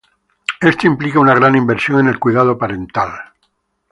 [0.59, 3.11] Esto implica una gran inversión en el cuidado parental.